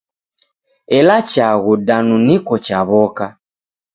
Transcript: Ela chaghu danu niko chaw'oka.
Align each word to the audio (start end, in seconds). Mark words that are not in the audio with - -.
Ela 0.97 1.17
chaghu 1.29 1.73
danu 1.87 2.15
niko 2.27 2.55
chaw'oka. 2.65 3.25